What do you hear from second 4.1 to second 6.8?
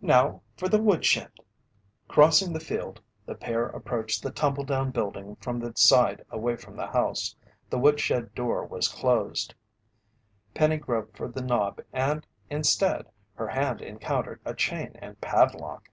the tumbledown building from the side away from